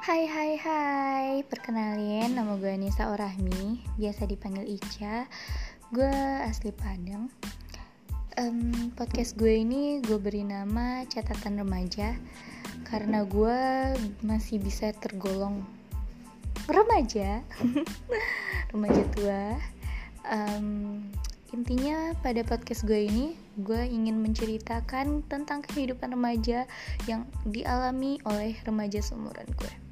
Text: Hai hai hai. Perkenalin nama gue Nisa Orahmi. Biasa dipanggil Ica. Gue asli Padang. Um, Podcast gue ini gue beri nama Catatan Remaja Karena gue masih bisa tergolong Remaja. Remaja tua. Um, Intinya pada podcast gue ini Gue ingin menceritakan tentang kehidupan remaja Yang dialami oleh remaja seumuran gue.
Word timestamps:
Hai 0.00 0.24
hai 0.24 0.56
hai. 0.56 1.28
Perkenalin 1.44 2.32
nama 2.32 2.56
gue 2.56 2.72
Nisa 2.72 3.12
Orahmi. 3.12 3.84
Biasa 4.00 4.24
dipanggil 4.24 4.64
Ica. 4.64 5.28
Gue 5.92 6.08
asli 6.40 6.72
Padang. 6.72 7.28
Um, 8.40 8.88
Podcast 8.96 9.36
gue 9.36 9.60
ini 9.60 10.00
gue 10.00 10.16
beri 10.16 10.40
nama 10.40 11.04
Catatan 11.04 11.60
Remaja 11.60 12.16
Karena 12.88 13.28
gue 13.28 13.60
masih 14.24 14.64
bisa 14.64 14.88
tergolong 14.96 15.68
Remaja. 16.64 17.44
Remaja 18.72 19.04
tua. 19.12 19.60
Um, 20.24 21.04
Intinya 21.52 22.16
pada 22.24 22.40
podcast 22.40 22.88
gue 22.88 23.04
ini 23.04 23.36
Gue 23.60 23.84
ingin 23.84 24.16
menceritakan 24.24 25.28
tentang 25.28 25.60
kehidupan 25.60 26.16
remaja 26.16 26.64
Yang 27.04 27.28
dialami 27.44 28.16
oleh 28.24 28.56
remaja 28.64 29.04
seumuran 29.04 29.44
gue. 29.60 29.89